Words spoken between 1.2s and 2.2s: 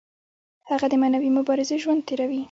مبارزې ژوند